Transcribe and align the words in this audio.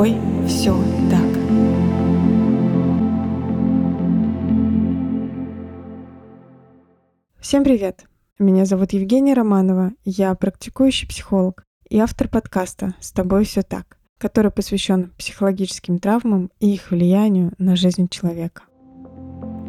тобой 0.00 0.16
все 0.46 0.74
так. 1.10 1.20
Всем 7.38 7.64
привет! 7.64 8.06
Меня 8.38 8.64
зовут 8.64 8.94
Евгения 8.94 9.34
Романова, 9.34 9.92
я 10.04 10.34
практикующий 10.34 11.06
психолог 11.06 11.64
и 11.90 11.98
автор 11.98 12.28
подкаста 12.28 12.94
«С 13.00 13.12
тобой 13.12 13.44
все 13.44 13.60
так», 13.60 13.98
который 14.18 14.50
посвящен 14.50 15.12
психологическим 15.18 15.98
травмам 15.98 16.50
и 16.60 16.72
их 16.72 16.90
влиянию 16.90 17.52
на 17.58 17.76
жизнь 17.76 18.08
человека. 18.08 18.62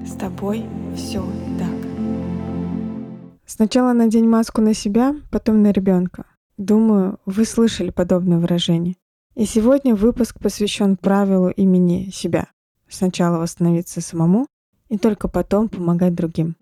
С 0.06 0.14
тобой 0.14 0.64
все 0.96 1.26
так. 1.60 1.92
Сначала 3.46 3.92
надень 3.92 4.30
маску 4.30 4.62
на 4.62 4.74
себя, 4.74 5.14
потом 5.30 5.62
на 5.62 5.74
ребенка. 5.74 6.24
Думаю, 6.58 7.20
вы 7.26 7.44
слышали 7.44 7.90
подобное 7.90 8.38
выражение. 8.38 8.96
И 9.34 9.46
сегодня 9.46 9.96
выпуск 9.96 10.40
посвящен 10.40 10.98
правилу 10.98 11.50
имени 11.50 12.10
себя. 12.12 12.48
Сначала 12.90 13.38
восстановиться 13.38 14.02
самому 14.02 14.46
и 14.90 14.98
только 14.98 15.30
потом 15.30 15.70
помогать 15.70 16.14
другим. 16.14 16.58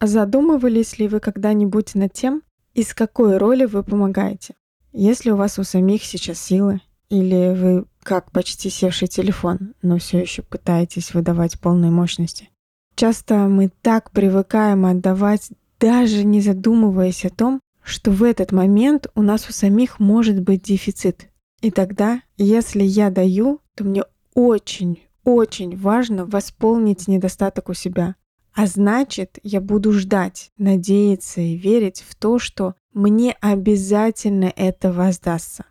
Задумывались 0.00 0.98
ли 0.98 1.08
вы 1.08 1.18
когда-нибудь 1.18 1.94
над 1.96 2.12
тем, 2.12 2.42
из 2.72 2.94
какой 2.94 3.38
роли 3.38 3.64
вы 3.64 3.82
помогаете? 3.82 4.54
Если 4.92 5.30
у 5.30 5.36
вас 5.36 5.58
у 5.58 5.64
самих 5.64 6.04
сейчас 6.04 6.40
силы, 6.40 6.80
или 7.08 7.54
вы 7.54 7.86
как 8.04 8.30
почти 8.30 8.70
севший 8.70 9.08
телефон, 9.08 9.74
но 9.82 9.98
все 9.98 10.20
еще 10.20 10.42
пытаетесь 10.42 11.12
выдавать 11.12 11.60
полной 11.60 11.90
мощности. 11.90 12.48
Часто 12.94 13.48
мы 13.48 13.70
так 13.82 14.12
привыкаем 14.12 14.86
отдавать, 14.86 15.50
даже 15.80 16.24
не 16.24 16.40
задумываясь 16.40 17.24
о 17.24 17.30
том, 17.30 17.60
что 17.90 18.10
в 18.10 18.22
этот 18.22 18.52
момент 18.52 19.08
у 19.14 19.22
нас 19.22 19.48
у 19.48 19.52
самих 19.52 19.98
может 19.98 20.40
быть 20.40 20.62
дефицит. 20.62 21.28
И 21.60 21.70
тогда, 21.70 22.22
если 22.38 22.82
я 22.82 23.10
даю, 23.10 23.60
то 23.74 23.84
мне 23.84 24.04
очень, 24.34 25.02
очень 25.24 25.76
важно 25.76 26.24
восполнить 26.24 27.08
недостаток 27.08 27.68
у 27.68 27.74
себя. 27.74 28.14
А 28.54 28.66
значит, 28.66 29.38
я 29.42 29.60
буду 29.60 29.92
ждать, 29.92 30.50
надеяться 30.56 31.40
и 31.40 31.56
верить 31.56 32.04
в 32.08 32.14
то, 32.14 32.38
что 32.38 32.74
мне 32.92 33.36
обязательно 33.40 34.52
это 34.56 34.92
воздастся. 34.92 35.64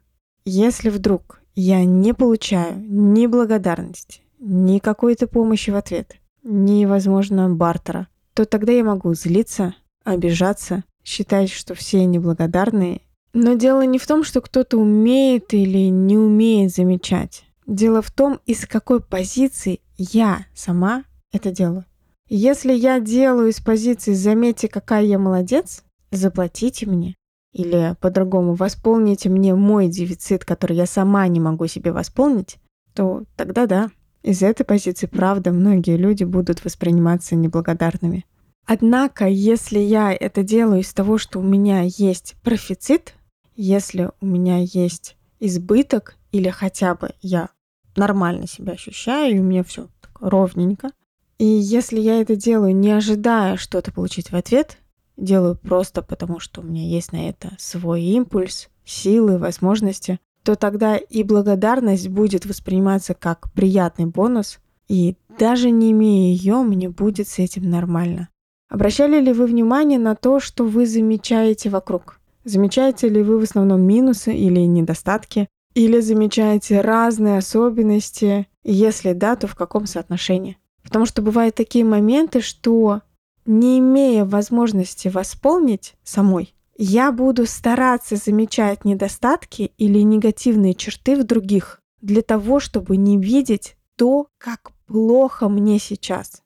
Если 0.45 0.89
вдруг 0.89 1.41
я 1.55 1.83
не 1.83 2.13
получаю 2.13 2.79
ни 2.79 3.27
благодарности, 3.27 4.21
ни 4.39 4.79
какой-то 4.79 5.27
помощи 5.27 5.71
в 5.71 5.75
ответ, 5.75 6.15
ни, 6.43 6.85
возможно, 6.85 7.49
бартера, 7.49 8.07
то 8.33 8.45
тогда 8.45 8.71
я 8.71 8.83
могу 8.83 9.13
злиться, 9.13 9.75
обижаться 10.05 10.83
считать, 11.03 11.49
что 11.49 11.75
все 11.75 12.05
неблагодарные. 12.05 13.01
Но 13.33 13.53
дело 13.53 13.85
не 13.85 13.99
в 13.99 14.07
том, 14.07 14.23
что 14.23 14.41
кто-то 14.41 14.77
умеет 14.77 15.53
или 15.53 15.89
не 15.89 16.17
умеет 16.17 16.71
замечать. 16.73 17.43
Дело 17.67 18.01
в 18.01 18.09
том, 18.11 18.39
из 18.45 18.65
какой 18.65 19.01
позиции 19.01 19.81
я 19.97 20.45
сама 20.55 21.03
это 21.31 21.51
делаю. 21.51 21.85
Если 22.27 22.73
я 22.73 22.99
делаю 22.99 23.49
из 23.49 23.59
позиции 23.59 24.13
«заметьте, 24.13 24.67
какая 24.67 25.03
я 25.03 25.19
молодец», 25.19 25.83
заплатите 26.11 26.85
мне. 26.85 27.15
Или 27.53 27.95
по-другому, 27.99 28.53
восполните 28.53 29.29
мне 29.29 29.55
мой 29.55 29.87
дефицит, 29.87 30.45
который 30.45 30.77
я 30.77 30.85
сама 30.85 31.27
не 31.27 31.39
могу 31.39 31.67
себе 31.67 31.91
восполнить, 31.91 32.57
то 32.93 33.23
тогда 33.35 33.65
да. 33.65 33.89
Из 34.21 34.43
этой 34.43 34.63
позиции, 34.63 35.07
правда, 35.07 35.51
многие 35.51 35.97
люди 35.97 36.23
будут 36.23 36.63
восприниматься 36.63 37.35
неблагодарными. 37.35 38.25
Однако, 38.71 39.25
если 39.25 39.79
я 39.79 40.13
это 40.13 40.43
делаю 40.43 40.81
из 40.81 40.93
того, 40.93 41.17
что 41.17 41.39
у 41.39 41.41
меня 41.41 41.81
есть 41.87 42.35
профицит, 42.43 43.15
если 43.55 44.11
у 44.21 44.27
меня 44.27 44.59
есть 44.59 45.17
избыток 45.39 46.17
или 46.31 46.49
хотя 46.49 46.93
бы 46.93 47.09
я 47.19 47.49
нормально 47.95 48.45
себя 48.45 48.73
ощущаю, 48.73 49.37
и 49.37 49.39
у 49.39 49.43
меня 49.43 49.63
все 49.63 49.87
ровненько, 50.19 50.91
и 51.39 51.45
если 51.45 51.99
я 51.99 52.21
это 52.21 52.35
делаю, 52.35 52.75
не 52.75 52.91
ожидая 52.91 53.57
что-то 53.57 53.91
получить 53.91 54.31
в 54.31 54.35
ответ, 54.35 54.77
делаю 55.17 55.55
просто 55.55 56.03
потому, 56.03 56.39
что 56.39 56.61
у 56.61 56.63
меня 56.63 56.87
есть 56.87 57.11
на 57.11 57.27
это 57.27 57.55
свой 57.57 58.03
импульс, 58.03 58.69
силы, 58.85 59.39
возможности, 59.39 60.19
то 60.43 60.53
тогда 60.53 60.95
и 60.95 61.23
благодарность 61.23 62.07
будет 62.07 62.45
восприниматься 62.45 63.15
как 63.15 63.51
приятный 63.53 64.05
бонус, 64.05 64.59
и 64.87 65.15
даже 65.39 65.71
не 65.71 65.91
имея 65.91 66.35
ее, 66.35 66.61
мне 66.61 66.87
будет 66.87 67.27
с 67.27 67.39
этим 67.39 67.67
нормально. 67.67 68.29
Обращали 68.69 69.19
ли 69.19 69.33
вы 69.33 69.47
внимание 69.47 69.97
на 69.97 70.15
то, 70.15 70.39
что 70.39 70.63
вы 70.63 70.85
замечаете 70.85 71.69
вокруг? 71.71 72.19
Замечаете 72.45 73.09
ли 73.09 73.23
вы 73.23 73.39
в 73.39 73.43
основном 73.43 73.81
минусы 73.81 74.33
или 74.33 74.59
недостатки? 74.59 75.47
Или 75.73 75.99
замечаете 75.99 76.81
разные 76.81 77.39
особенности? 77.39 78.47
Если 78.63 79.13
да, 79.13 79.35
то 79.35 79.47
в 79.47 79.55
каком 79.55 79.87
соотношении? 79.87 80.57
Потому 80.83 81.07
что 81.07 81.23
бывают 81.23 81.55
такие 81.55 81.83
моменты, 81.83 82.41
что 82.41 83.01
не 83.45 83.79
имея 83.79 84.23
возможности 84.23 85.07
восполнить 85.07 85.95
самой, 86.03 86.53
я 86.77 87.11
буду 87.11 87.47
стараться 87.47 88.15
замечать 88.17 88.85
недостатки 88.85 89.71
или 89.77 89.99
негативные 89.99 90.75
черты 90.75 91.15
в 91.15 91.23
других 91.23 91.81
для 92.01 92.21
того, 92.21 92.59
чтобы 92.59 92.97
не 92.97 93.17
видеть 93.17 93.75
то, 93.95 94.27
как 94.37 94.71
плохо 94.85 95.49
мне 95.49 95.79
сейчас 95.79 96.43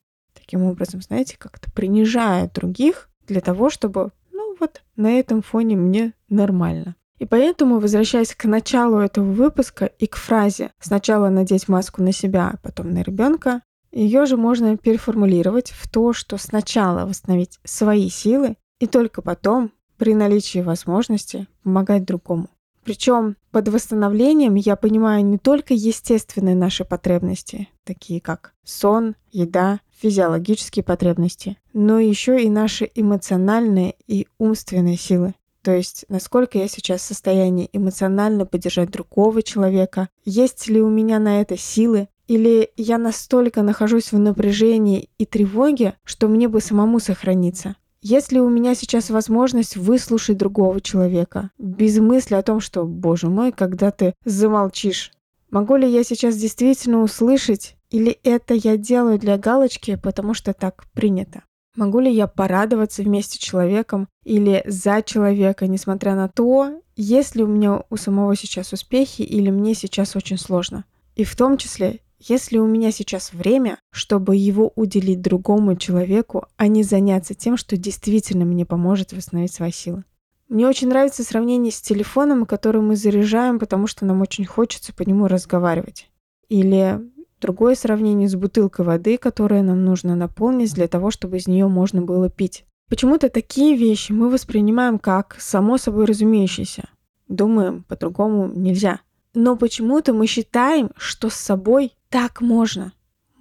таким 0.54 0.68
образом, 0.68 1.02
знаете, 1.02 1.36
как-то 1.38 1.72
принижает 1.72 2.54
других 2.54 3.10
для 3.28 3.42
того, 3.42 3.72
чтобы, 3.72 4.12
ну 4.32 4.56
вот, 4.60 4.84
на 4.96 5.20
этом 5.20 5.42
фоне 5.42 5.76
мне 5.76 6.14
нормально. 6.30 6.96
И 7.18 7.26
поэтому, 7.26 7.80
возвращаясь 7.80 8.36
к 8.36 8.46
началу 8.46 8.98
этого 9.00 9.26
выпуска 9.32 9.86
и 9.86 10.06
к 10.06 10.16
фразе 10.16 10.70
«сначала 10.80 11.30
надеть 11.30 11.68
маску 11.68 12.04
на 12.04 12.12
себя, 12.12 12.52
а 12.54 12.58
потом 12.58 12.94
на 12.94 13.02
ребенка», 13.02 13.62
ее 13.92 14.28
же 14.28 14.38
можно 14.38 14.78
переформулировать 14.78 15.72
в 15.72 15.90
то, 15.90 16.14
что 16.14 16.38
сначала 16.38 17.08
восстановить 17.08 17.60
свои 17.64 18.10
силы 18.10 18.56
и 18.80 18.86
только 18.86 19.24
потом, 19.24 19.72
при 19.98 20.14
наличии 20.14 20.60
возможности, 20.60 21.48
помогать 21.64 22.06
другому. 22.06 22.48
Причем 22.84 23.38
под 23.52 23.70
восстановлением 23.70 24.56
я 24.56 24.76
понимаю 24.76 25.26
не 25.26 25.38
только 25.38 25.74
естественные 25.74 26.56
наши 26.56 26.84
потребности, 26.84 27.70
такие 27.86 28.20
как 28.20 28.54
сон, 28.64 29.16
еда, 29.32 29.80
физиологические 30.02 30.84
потребности, 30.84 31.58
но 31.72 32.00
еще 32.00 32.44
и 32.44 32.50
наши 32.50 32.90
эмоциональные 32.94 33.96
и 34.06 34.28
умственные 34.38 34.98
силы. 34.98 35.34
То 35.62 35.72
есть, 35.72 36.04
насколько 36.10 36.58
я 36.58 36.68
сейчас 36.68 37.02
в 37.02 37.06
состоянии 37.06 37.70
эмоционально 37.72 38.46
поддержать 38.46 38.92
другого 38.92 39.42
человека, 39.42 40.10
есть 40.26 40.68
ли 40.68 40.82
у 40.82 40.90
меня 40.90 41.20
на 41.20 41.40
это 41.40 41.56
силы, 41.58 42.10
или 42.28 42.70
я 42.76 42.98
настолько 42.98 43.62
нахожусь 43.62 44.12
в 44.12 44.20
напряжении 44.20 45.10
и 45.18 45.26
тревоге, 45.26 45.96
что 46.04 46.28
мне 46.28 46.50
бы 46.50 46.60
самому 46.60 47.00
сохраниться. 47.00 47.76
Есть 48.06 48.34
ли 48.34 48.42
у 48.42 48.50
меня 48.50 48.76
сейчас 48.76 49.10
возможность 49.10 49.78
выслушать 49.78 50.38
другого 50.38 50.82
человека, 50.82 51.52
без 51.58 52.00
мысли 52.00 52.36
о 52.36 52.44
том, 52.44 52.60
что, 52.60 52.84
боже 52.84 53.30
мой, 53.30 53.54
когда 53.54 53.92
ты 53.92 54.14
замолчишь? 54.26 55.14
Могу 55.50 55.78
ли 55.78 55.90
я 55.90 56.04
сейчас 56.04 56.36
действительно 56.36 57.02
услышать, 57.02 57.78
или 57.90 58.20
это 58.24 58.56
я 58.56 58.76
делаю 58.76 59.18
для 59.20 59.38
галочки, 59.38 59.96
потому 59.96 60.34
что 60.34 60.52
так 60.54 60.84
принято? 60.92 61.44
Могу 61.78 62.02
ли 62.02 62.14
я 62.14 62.28
порадоваться 62.28 63.04
вместе 63.04 63.38
с 63.38 63.42
человеком 63.42 64.10
или 64.26 64.64
за 64.66 65.02
человека, 65.02 65.68
несмотря 65.68 66.16
на 66.16 66.28
то, 66.28 66.82
есть 66.98 67.38
ли 67.38 67.44
у 67.44 67.48
меня 67.48 67.84
у 67.90 67.96
самого 67.96 68.36
сейчас 68.36 68.74
успехи 68.74 69.22
или 69.22 69.50
мне 69.50 69.76
сейчас 69.76 70.18
очень 70.18 70.38
сложно? 70.38 70.84
И 71.16 71.24
в 71.24 71.38
том 71.38 71.58
числе, 71.58 72.02
если 72.26 72.58
у 72.58 72.68
меня 72.68 72.92
сейчас 72.92 73.34
время, 73.34 73.80
чтобы 73.92 74.36
его 74.36 74.72
уделить 74.76 75.22
другому 75.22 75.76
человеку, 75.76 76.46
а 76.58 76.68
не 76.68 76.84
заняться 76.84 77.34
тем, 77.34 77.58
что 77.58 77.78
действительно 77.78 78.46
мне 78.46 78.66
поможет 78.66 79.14
восстановить 79.14 79.54
свои 79.54 79.72
силы. 79.72 80.04
Мне 80.50 80.68
очень 80.68 80.90
нравится 80.90 81.24
сравнение 81.24 81.72
с 81.72 81.82
телефоном, 81.82 82.46
который 82.46 82.82
мы 82.82 82.96
заряжаем, 82.96 83.60
потому 83.60 83.88
что 83.88 84.06
нам 84.06 84.22
очень 84.22 84.46
хочется 84.46 84.94
по 84.94 85.02
нему 85.02 85.28
разговаривать. 85.28 86.10
Или 86.50 87.00
другое 87.42 87.76
сравнение 87.76 88.30
с 88.30 88.36
бутылкой 88.36 88.86
воды, 88.86 89.18
которую 89.18 89.64
нам 89.64 89.84
нужно 89.84 90.16
наполнить 90.16 90.74
для 90.74 90.88
того, 90.88 91.12
чтобы 91.12 91.38
из 91.38 91.48
нее 91.48 91.68
можно 91.68 92.02
было 92.02 92.30
пить. 92.30 92.66
Почему-то 92.90 93.30
такие 93.30 93.76
вещи 93.76 94.12
мы 94.12 94.30
воспринимаем 94.30 95.00
как 95.00 95.36
само 95.40 95.78
собой 95.78 96.06
разумеющиеся. 96.06 96.90
Думаем, 97.28 97.84
по-другому 97.88 98.48
нельзя. 98.48 99.00
Но 99.34 99.56
почему-то 99.56 100.14
мы 100.14 100.28
считаем, 100.28 100.92
что 100.96 101.30
с 101.30 101.36
собой 101.36 101.94
так 102.10 102.42
можно. 102.42 102.94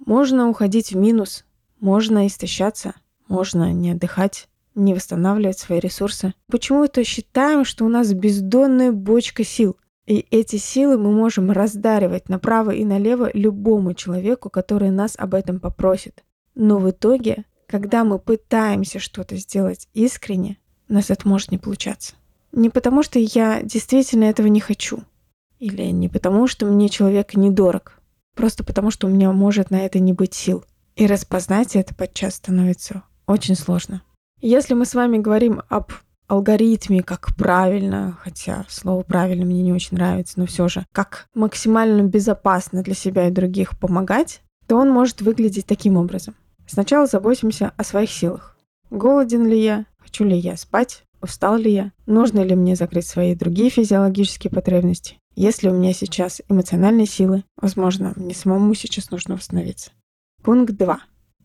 Можно 0.05 0.49
уходить 0.49 0.91
в 0.91 0.97
минус, 0.97 1.45
можно 1.79 2.27
истощаться, 2.27 2.95
можно 3.27 3.71
не 3.71 3.91
отдыхать, 3.91 4.47
не 4.75 4.93
восстанавливать 4.93 5.59
свои 5.59 5.79
ресурсы. 5.79 6.33
Почему-то 6.47 7.03
считаем, 7.03 7.63
что 7.63 7.85
у 7.85 7.89
нас 7.89 8.13
бездонная 8.13 8.91
бочка 8.91 9.43
сил. 9.43 9.77
И 10.05 10.25
эти 10.31 10.57
силы 10.57 10.97
мы 10.97 11.11
можем 11.11 11.51
раздаривать 11.51 12.27
направо 12.27 12.71
и 12.71 12.83
налево 12.83 13.29
любому 13.33 13.93
человеку, 13.93 14.49
который 14.49 14.89
нас 14.89 15.15
об 15.17 15.33
этом 15.33 15.59
попросит. 15.59 16.23
Но 16.55 16.77
в 16.79 16.89
итоге, 16.89 17.45
когда 17.67 18.03
мы 18.03 18.19
пытаемся 18.19 18.99
что-то 18.99 19.37
сделать 19.37 19.87
искренне, 19.93 20.57
у 20.89 20.93
нас 20.93 21.09
это 21.09 21.27
может 21.27 21.51
не 21.51 21.57
получаться. 21.57 22.15
Не 22.51 22.69
потому, 22.69 23.01
что 23.01 23.17
я 23.17 23.61
действительно 23.63 24.25
этого 24.25 24.47
не 24.47 24.59
хочу. 24.59 25.03
Или 25.63 25.91
не 25.91 26.09
потому, 26.09 26.45
что 26.47 26.65
мне 26.65 26.89
человек 26.89 27.35
недорог. 27.35 27.93
Просто 28.35 28.65
потому, 28.65 28.91
что 28.91 29.07
у 29.07 29.09
меня 29.09 29.31
может 29.31 29.71
на 29.71 29.85
это 29.85 29.97
не 29.97 30.11
быть 30.11 30.33
сил. 30.33 30.65
И 30.97 31.07
распознать 31.07 31.77
это 31.77 31.95
подчас 31.95 32.35
становится 32.35 33.03
очень 33.27 33.55
сложно. 33.55 34.01
Если 34.41 34.73
мы 34.73 34.83
с 34.83 34.93
вами 34.93 35.19
говорим 35.19 35.61
об 35.69 35.93
алгоритме, 36.27 37.01
как 37.01 37.33
правильно, 37.37 38.17
хотя 38.21 38.65
слово 38.67 39.03
правильно 39.03 39.45
мне 39.45 39.61
не 39.61 39.71
очень 39.71 39.95
нравится, 39.95 40.37
но 40.37 40.47
все 40.47 40.67
же, 40.67 40.85
как 40.91 41.27
максимально 41.33 42.01
безопасно 42.01 42.83
для 42.83 42.93
себя 42.93 43.29
и 43.29 43.31
других 43.31 43.79
помогать, 43.79 44.41
то 44.67 44.75
он 44.75 44.89
может 44.89 45.21
выглядеть 45.21 45.65
таким 45.65 45.95
образом. 45.95 46.35
Сначала 46.67 47.07
заботимся 47.07 47.71
о 47.77 47.85
своих 47.85 48.11
силах. 48.11 48.57
Голоден 48.89 49.47
ли 49.47 49.63
я? 49.63 49.85
Хочу 49.97 50.25
ли 50.25 50.35
я 50.35 50.57
спать? 50.57 51.05
Устал 51.21 51.55
ли 51.55 51.71
я? 51.71 51.93
Нужно 52.05 52.41
ли 52.41 52.53
мне 52.53 52.75
закрыть 52.75 53.07
свои 53.07 53.33
другие 53.33 53.69
физиологические 53.69 54.51
потребности? 54.51 55.19
Есть 55.35 55.63
ли 55.63 55.69
у 55.69 55.73
меня 55.73 55.93
сейчас 55.93 56.41
эмоциональные 56.49 57.07
силы? 57.07 57.43
Возможно, 57.57 58.13
мне 58.15 58.33
самому 58.33 58.73
сейчас 58.75 59.11
нужно 59.11 59.35
восстановиться. 59.35 59.91
Пункт 60.43 60.73
2. 60.73 60.99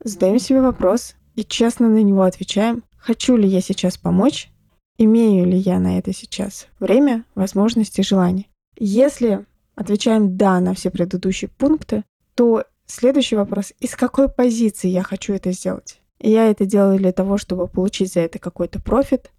Задаем 0.05 0.39
себе 0.39 0.61
вопрос 0.61 1.15
и 1.35 1.45
честно 1.45 1.89
на 1.89 2.03
него 2.03 2.23
отвечаем, 2.23 2.85
хочу 2.99 3.37
ли 3.37 3.49
я 3.49 3.61
сейчас 3.61 3.97
помочь 3.97 4.51
имею 4.99 5.47
ли 5.47 5.57
я 5.57 5.79
на 5.79 5.99
это 5.99 6.13
сейчас 6.13 6.67
время, 6.81 7.25
возможности, 7.35 8.03
желание. 8.03 8.47
Если 8.77 9.47
отвечаем 9.75 10.37
«да» 10.37 10.61
на 10.61 10.75
все 10.75 10.91
предыдущие 10.91 11.49
пункты, 11.49 12.05
то 12.35 12.65
следующий 12.87 13.37
вопрос— 13.37 13.73
из 13.81 13.95
какой 13.95 14.29
позиции 14.29 14.89
я 14.89 15.03
хочу 15.03 15.33
это 15.33 15.53
сделать? 15.53 16.01
Я 16.21 16.51
это 16.51 16.67
делаю 16.67 16.99
для 16.99 17.13
того, 17.13 17.39
чтобы 17.39 17.69
получить 17.69 18.13
за 18.13 18.21
это 18.21 18.41
какой-то 18.41 18.81
профит, 18.81 19.31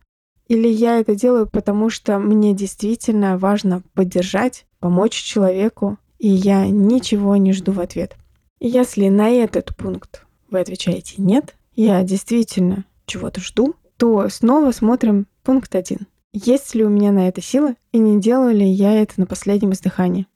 или 0.49 0.67
я 0.67 0.99
это 0.99 1.15
делаю, 1.15 1.47
потому 1.47 1.89
что 1.89 2.19
мне 2.19 2.53
действительно 2.53 3.37
важно 3.37 3.83
поддержать, 3.93 4.65
помочь 4.79 5.13
человеку, 5.13 5.97
и 6.17 6.27
я 6.27 6.67
ничего 6.67 7.37
не 7.37 7.53
жду 7.53 7.71
в 7.71 7.79
ответ. 7.79 8.17
Если 8.59 9.07
на 9.07 9.29
этот 9.29 9.73
пункт 9.77 10.25
вы 10.49 10.59
отвечаете 10.59 11.21
«нет», 11.21 11.55
я 11.75 12.03
действительно 12.03 12.83
чего-то 13.05 13.39
жду, 13.39 13.75
то 13.95 14.27
снова 14.27 14.71
смотрим 14.71 15.27
Пункт 15.43 15.73
1. 15.75 15.99
Есть 16.33 16.75
ли 16.75 16.83
у 16.83 16.89
меня 16.89 17.11
на 17.11 17.27
это 17.27 17.41
силы, 17.41 17.75
и 17.91 17.97
не 17.97 18.19
делаю 18.19 18.55
ли 18.55 18.67
я 18.67 18.93
это 18.93 19.13
на 19.17 19.25
последнем 19.25 19.71
издыхании? 19.71 20.27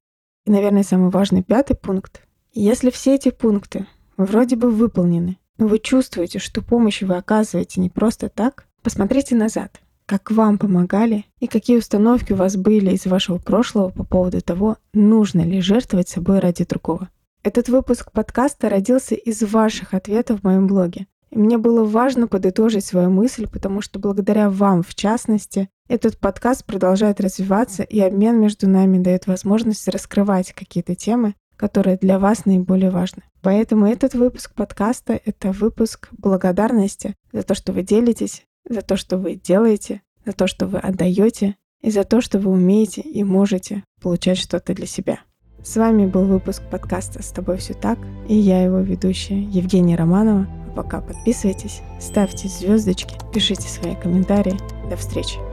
И, 0.46 0.52
наверное, 0.52 0.84
самый 0.84 1.10
важный 1.12 1.44
пятый 1.44 1.76
пункт. 1.76 2.22
Если 2.54 2.90
все 2.90 3.16
эти 3.16 3.30
пункты 3.30 3.88
вроде 4.18 4.56
бы 4.56 4.70
выполнены, 4.70 5.38
но 5.58 5.68
вы 5.68 5.80
чувствуете, 5.80 6.40
что 6.40 6.62
помощь 6.62 7.02
вы 7.02 7.16
оказываете 7.16 7.82
не 7.82 7.90
просто 7.90 8.30
так, 8.30 8.66
посмотрите 8.82 9.36
назад, 9.36 9.82
как 10.06 10.32
вам 10.32 10.58
помогали 10.58 11.26
и 11.40 11.48
какие 11.48 11.78
установки 11.78 12.34
у 12.34 12.36
вас 12.36 12.56
были 12.56 12.92
из 12.92 13.06
вашего 13.06 13.38
прошлого 13.38 13.90
по 13.90 14.04
поводу 14.04 14.42
того, 14.42 14.78
нужно 14.94 15.42
ли 15.42 15.62
жертвовать 15.62 16.10
собой 16.10 16.40
ради 16.40 16.66
другого. 16.66 17.10
Этот 17.44 17.68
выпуск 17.70 18.12
подкаста 18.12 18.70
родился 18.70 19.16
из 19.16 19.42
ваших 19.44 19.94
ответов 19.94 20.40
в 20.40 20.44
моем 20.44 20.68
блоге. 20.68 21.08
И 21.30 21.38
мне 21.38 21.58
было 21.58 21.84
важно 21.84 22.28
подытожить 22.28 22.86
свою 22.86 23.10
мысль, 23.10 23.48
потому 23.48 23.82
что 23.82 24.00
благодаря 24.00 24.50
вам, 24.50 24.84
в 24.84 24.94
частности, 24.94 25.68
этот 25.90 26.18
подкаст 26.18 26.64
продолжает 26.64 27.20
развиваться, 27.20 27.84
и 27.84 28.00
обмен 28.00 28.40
между 28.40 28.70
нами 28.70 29.00
дает 29.00 29.28
возможность 29.28 29.88
раскрывать 29.88 30.54
какие-то 30.54 30.96
темы, 30.96 31.36
которые 31.58 31.98
для 31.98 32.20
вас 32.20 32.46
наиболее 32.46 32.92
важны. 32.92 33.24
Поэтому 33.42 33.88
этот 33.88 34.14
выпуск 34.14 34.54
подкаста— 34.54 35.20
это 35.26 35.52
выпуск 35.52 36.10
благодарности 36.12 37.16
за 37.32 37.44
то, 37.44 37.56
что 37.56 37.74
вы 37.74 37.84
делитесь, 37.84 38.46
за 38.70 38.82
то, 38.82 38.96
что 38.96 39.18
вы 39.18 39.36
делаете, 39.36 40.02
за 40.26 40.34
то, 40.34 40.48
что 40.48 40.66
вы 40.66 40.80
отдаете, 40.80 41.56
и 41.82 41.92
за 41.92 42.04
то, 42.04 42.22
что 42.22 42.40
вы 42.40 42.52
умеете 42.52 43.02
и 43.02 43.24
можете 43.24 43.84
получать 44.02 44.38
что-то 44.38 44.74
для 44.74 44.88
себя. 44.88 45.20
С 45.64 45.76
вами 45.78 46.06
был 46.06 46.26
выпуск 46.26 46.64
подкаста 46.70 47.22
«С 47.22 47.30
тобой 47.30 47.58
все 47.58 47.74
так» 47.74 48.00
и 48.28 48.36
я 48.36 48.64
его 48.64 48.80
ведущая 48.80 49.42
Евгения 49.42 49.96
Романова. 49.96 50.48
Пока 50.76 51.02
подписывайтесь, 51.02 51.82
ставьте 52.00 52.48
звездочки, 52.48 53.16
пишите 53.34 53.68
свои 53.68 53.96
комментарии. 53.96 54.58
До 54.90 54.98
встречи! 54.98 55.53